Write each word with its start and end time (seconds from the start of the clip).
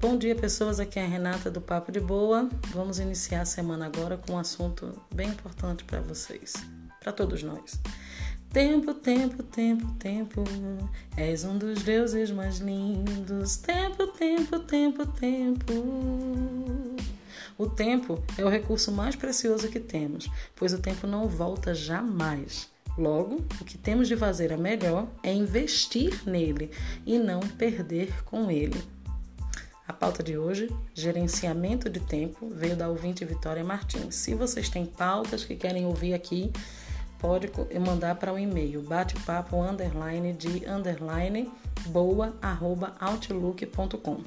Bom 0.00 0.16
dia, 0.16 0.34
pessoas. 0.34 0.80
Aqui 0.80 0.98
é 0.98 1.04
a 1.04 1.06
Renata 1.06 1.50
do 1.50 1.60
Papo 1.60 1.92
de 1.92 2.00
Boa. 2.00 2.48
Vamos 2.68 2.98
iniciar 2.98 3.42
a 3.42 3.44
semana 3.44 3.84
agora 3.84 4.16
com 4.16 4.32
um 4.32 4.38
assunto 4.38 4.98
bem 5.14 5.28
importante 5.28 5.84
para 5.84 6.00
vocês, 6.00 6.54
para 6.98 7.12
todos 7.12 7.42
nós. 7.42 7.78
Tempo, 8.50 8.94
tempo, 8.94 9.42
tempo, 9.42 9.86
tempo, 9.98 10.42
és 11.18 11.44
um 11.44 11.58
dos 11.58 11.82
deuses 11.82 12.30
mais 12.30 12.60
lindos. 12.60 13.58
Tempo, 13.58 14.06
tempo, 14.06 14.60
tempo, 14.60 15.04
tempo. 15.04 15.74
O 17.58 17.68
tempo 17.68 18.24
é 18.38 18.44
o 18.44 18.48
recurso 18.48 18.90
mais 18.90 19.14
precioso 19.14 19.68
que 19.68 19.78
temos, 19.78 20.30
pois 20.56 20.72
o 20.72 20.78
tempo 20.78 21.06
não 21.06 21.28
volta 21.28 21.74
jamais. 21.74 22.70
Logo, 22.96 23.44
o 23.60 23.64
que 23.66 23.76
temos 23.76 24.08
de 24.08 24.16
fazer 24.16 24.50
a 24.50 24.56
melhor 24.56 25.06
é 25.22 25.30
investir 25.30 26.26
nele 26.26 26.70
e 27.04 27.18
não 27.18 27.40
perder 27.40 28.24
com 28.24 28.50
ele. 28.50 28.82
A 29.90 29.92
pauta 29.92 30.22
de 30.22 30.38
hoje, 30.38 30.70
gerenciamento 30.94 31.90
de 31.90 31.98
tempo, 31.98 32.48
veio 32.48 32.76
da 32.76 32.88
ouvinte 32.88 33.24
Vitória 33.24 33.64
Martins. 33.64 34.14
Se 34.14 34.36
vocês 34.36 34.68
têm 34.68 34.86
pautas 34.86 35.44
que 35.44 35.56
querem 35.56 35.84
ouvir 35.84 36.14
aqui, 36.14 36.52
pode 37.18 37.50
mandar 37.84 38.14
para 38.14 38.30
o 38.30 38.36
um 38.36 38.38
e-mail 38.38 38.82
batepapo 38.82 39.60
underline 39.60 40.32
de 40.32 40.64
underline 40.64 41.50
boa 41.86 42.36
arroba 42.40 42.94
outlook.com. 43.00 44.22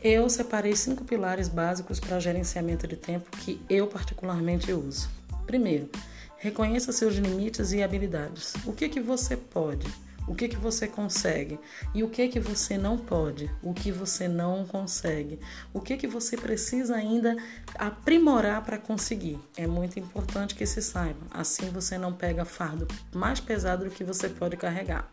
Eu 0.00 0.30
separei 0.30 0.76
cinco 0.76 1.04
pilares 1.04 1.48
básicos 1.48 1.98
para 1.98 2.20
gerenciamento 2.20 2.86
de 2.86 2.94
tempo 2.94 3.36
que 3.38 3.60
eu 3.68 3.88
particularmente 3.88 4.72
uso. 4.72 5.10
Primeiro, 5.44 5.90
reconheça 6.36 6.92
seus 6.92 7.16
limites 7.16 7.72
e 7.72 7.82
habilidades. 7.82 8.54
O 8.64 8.72
que 8.72 8.88
que 8.88 9.00
você 9.00 9.36
pode? 9.36 9.88
O 10.26 10.34
que 10.34 10.48
que 10.48 10.56
você 10.56 10.88
consegue 10.88 11.58
e 11.94 12.02
o 12.02 12.08
que 12.08 12.28
que 12.28 12.40
você 12.40 12.78
não 12.78 12.96
pode, 12.96 13.50
o 13.62 13.74
que 13.74 13.92
você 13.92 14.26
não 14.26 14.64
consegue, 14.64 15.38
o 15.72 15.80
que 15.80 15.96
que 15.96 16.06
você 16.06 16.36
precisa 16.36 16.96
ainda 16.96 17.36
aprimorar 17.74 18.64
para 18.64 18.78
conseguir. 18.78 19.38
É 19.56 19.66
muito 19.66 19.98
importante 19.98 20.54
que 20.54 20.64
se 20.64 20.80
saiba. 20.80 21.20
Assim 21.30 21.68
você 21.70 21.98
não 21.98 22.12
pega 22.12 22.44
fardo 22.44 22.88
mais 23.14 23.38
pesado 23.38 23.84
do 23.84 23.90
que 23.90 24.04
você 24.04 24.28
pode 24.28 24.56
carregar. 24.56 25.12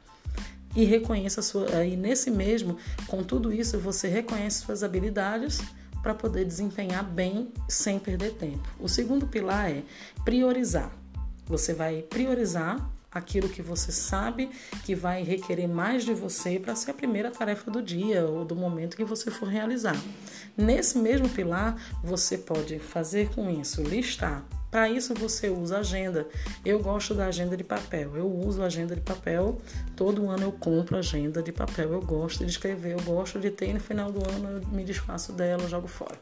E 0.74 0.86
reconheça 0.86 1.42
sua 1.42 1.84
e 1.84 1.98
nesse 1.98 2.32
mesmo, 2.32 2.78
com 3.08 3.24
tudo 3.24 3.52
isso, 3.52 3.78
você 3.78 4.08
reconhece 4.08 4.64
suas 4.64 4.84
habilidades 4.84 5.60
para 6.02 6.16
poder 6.16 6.46
desempenhar 6.46 7.04
bem 7.04 7.52
sem 7.68 8.00
perder 8.00 8.34
tempo. 8.34 8.68
O 8.80 8.88
segundo 8.88 9.28
pilar 9.28 9.70
é 9.70 9.84
priorizar. 10.24 10.92
Você 11.46 11.74
vai 11.74 12.02
priorizar 12.02 12.90
aquilo 13.12 13.50
que 13.50 13.62
você 13.62 13.92
sabe 13.92 14.50
que 14.86 14.96
vai 14.96 15.24
requerer 15.24 15.68
mais 15.68 16.06
de 16.06 16.14
você 16.14 16.58
para 16.60 16.76
ser 16.76 16.92
a 16.92 16.94
primeira 16.94 17.30
tarefa 17.30 17.70
do 17.70 17.82
dia 17.82 18.26
ou 18.26 18.46
do 18.46 18.56
momento 18.56 18.96
que 18.96 19.04
você 19.04 19.30
for 19.30 19.50
realizar. 19.50 19.96
Nesse 20.58 20.98
mesmo 20.98 21.28
pilar, 21.30 21.76
você 22.04 22.38
pode 22.38 22.80
fazer 22.80 23.30
com 23.30 23.50
isso, 23.50 23.84
listar. 23.84 24.46
Para 24.72 24.90
isso 24.90 25.14
você 25.14 25.50
usa 25.50 25.80
agenda. 25.80 26.26
Eu 26.64 26.80
gosto 26.80 27.14
da 27.14 27.26
agenda 27.26 27.58
de 27.58 27.64
papel. 27.64 28.16
Eu 28.16 28.32
uso 28.32 28.64
agenda 28.64 28.96
de 28.96 29.02
papel. 29.02 29.62
Todo 29.98 30.30
ano 30.30 30.44
eu 30.44 30.52
compro 30.54 30.98
agenda 30.98 31.44
de 31.44 31.52
papel. 31.52 31.92
Eu 31.92 32.02
gosto 32.02 32.46
de 32.46 32.52
escrever, 32.52 32.94
eu 32.94 33.02
gosto 33.02 33.38
de 33.38 33.52
ter 33.52 33.74
no 33.74 33.82
final 33.82 34.10
do 34.10 34.20
ano 34.20 34.62
eu 34.62 34.68
me 34.70 34.86
desfaço 34.86 35.34
dela, 35.34 35.68
jogo 35.68 35.90
fora. 35.90 36.18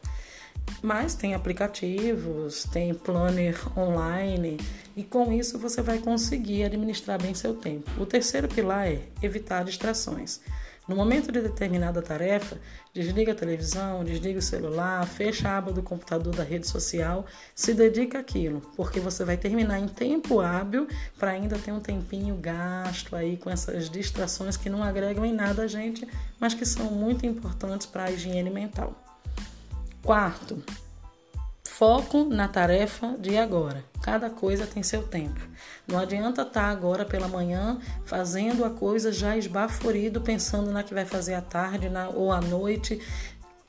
Mas 0.82 1.14
tem 1.14 1.34
aplicativos, 1.34 2.64
tem 2.66 2.94
planner 2.94 3.58
online 3.78 4.58
e 4.96 5.04
com 5.04 5.32
isso 5.32 5.58
você 5.60 5.82
vai 5.82 6.00
conseguir 6.00 6.64
administrar 6.64 7.22
bem 7.22 7.34
seu 7.34 7.54
tempo. 7.54 7.90
O 8.02 8.06
terceiro 8.06 8.48
pilar 8.48 8.88
é 8.88 9.02
evitar 9.22 9.64
distrações. 9.64 10.40
No 10.90 10.96
momento 10.96 11.32
de 11.32 11.40
determinada 11.40 12.02
tarefa, 12.02 12.58
desliga 12.92 13.34
a 13.34 13.36
televisão, 13.36 14.04
desliga 14.04 14.40
o 14.40 14.42
celular, 14.42 15.06
fecha 15.06 15.48
a 15.48 15.58
aba 15.58 15.72
do 15.72 15.84
computador 15.84 16.34
da 16.34 16.44
rede 16.44 16.68
social, 16.68 17.28
se 17.54 17.76
dedica 17.76 18.18
àquilo, 18.18 18.60
porque 18.76 19.00
você 19.00 19.24
vai 19.24 19.38
terminar 19.38 19.80
em 19.80 19.88
tempo 19.88 20.40
hábil 20.40 20.88
para 21.20 21.30
ainda 21.30 21.60
ter 21.60 21.72
um 21.72 21.80
tempinho 21.80 22.36
gasto 22.38 23.16
aí 23.16 23.38
com 23.38 23.52
essas 23.52 23.88
distrações 23.88 24.58
que 24.58 24.68
não 24.68 24.82
agregam 24.82 25.24
em 25.24 25.34
nada 25.34 25.62
a 25.62 25.68
gente, 25.68 26.08
mas 26.40 26.56
que 26.56 26.66
são 26.66 26.86
muito 26.86 27.24
importantes 27.24 27.86
para 27.86 28.06
a 28.06 28.12
higiene 28.12 28.50
mental. 28.50 29.09
Quarto, 30.10 30.60
foco 31.64 32.24
na 32.24 32.48
tarefa 32.48 33.16
de 33.20 33.38
agora. 33.38 33.86
Cada 34.02 34.28
coisa 34.28 34.66
tem 34.66 34.82
seu 34.82 35.04
tempo. 35.04 35.40
Não 35.88 36.00
adianta 36.00 36.42
estar 36.42 36.62
tá 36.62 36.68
agora 36.68 37.06
pela 37.06 37.28
manhã 37.28 37.80
fazendo 38.06 38.66
a 38.66 38.72
coisa 38.72 39.12
já 39.12 39.38
esbaforido, 39.38 40.20
pensando 40.20 40.72
na 40.72 40.82
que 40.82 40.96
vai 40.96 41.06
fazer 41.06 41.36
à 41.36 41.42
tarde 41.42 41.90
na, 41.90 42.10
ou 42.10 42.32
à 42.32 42.42
noite. 42.42 43.00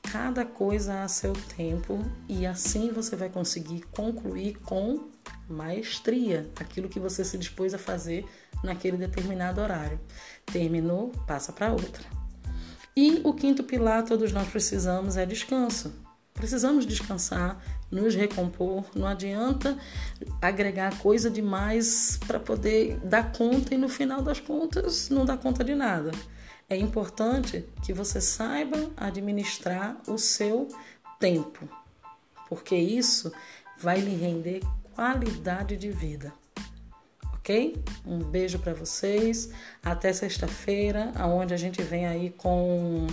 Cada 0.01 0.43
coisa 0.43 1.03
a 1.03 1.07
seu 1.07 1.33
tempo 1.55 1.99
e 2.27 2.43
assim 2.43 2.91
você 2.91 3.15
vai 3.15 3.29
conseguir 3.29 3.81
concluir 3.91 4.55
com 4.61 5.11
maestria 5.47 6.49
aquilo 6.59 6.89
que 6.89 6.99
você 6.99 7.23
se 7.23 7.37
dispôs 7.37 7.71
a 7.71 7.77
fazer 7.77 8.25
naquele 8.63 8.97
determinado 8.97 9.61
horário. 9.61 9.99
Terminou, 10.47 11.09
passa 11.27 11.53
para 11.53 11.71
outra. 11.71 12.03
E 12.97 13.21
o 13.23 13.31
quinto 13.31 13.63
pilar 13.63 14.03
todos 14.03 14.31
nós 14.31 14.49
precisamos 14.49 15.17
é 15.17 15.23
descanso. 15.23 16.09
Precisamos 16.33 16.85
descansar, 16.85 17.61
nos 17.91 18.15
recompor. 18.15 18.85
Não 18.95 19.05
adianta 19.05 19.77
agregar 20.41 20.97
coisa 20.99 21.29
demais 21.29 22.19
para 22.25 22.39
poder 22.39 22.97
dar 22.99 23.31
conta 23.31 23.75
e 23.75 23.77
no 23.77 23.89
final 23.89 24.21
das 24.21 24.39
contas 24.39 25.09
não 25.09 25.25
dar 25.25 25.37
conta 25.37 25.63
de 25.63 25.75
nada. 25.75 26.11
É 26.69 26.77
importante 26.77 27.65
que 27.83 27.91
você 27.91 28.21
saiba 28.21 28.89
administrar 28.95 29.97
o 30.07 30.17
seu 30.17 30.69
tempo, 31.19 31.67
porque 32.47 32.75
isso 32.75 33.31
vai 33.77 33.99
lhe 33.99 34.15
render 34.15 34.61
qualidade 34.93 35.75
de 35.75 35.91
vida. 35.91 36.33
Ok? 37.33 37.75
Um 38.05 38.19
beijo 38.19 38.59
para 38.59 38.73
vocês. 38.73 39.49
Até 39.83 40.13
sexta-feira, 40.13 41.11
aonde 41.15 41.53
a 41.53 41.57
gente 41.57 41.81
vem 41.81 42.05
aí 42.07 42.29
com 42.29 43.07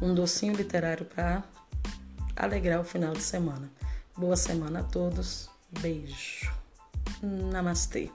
um 0.00 0.14
docinho 0.14 0.54
literário 0.54 1.06
para 1.06 1.42
alegrar 2.36 2.80
o 2.80 2.84
final 2.84 3.12
de 3.12 3.22
semana. 3.22 3.70
Boa 4.16 4.36
semana 4.36 4.80
a 4.80 4.84
todos. 4.84 5.50
Beijo. 5.80 6.52
Namastê. 7.22 8.10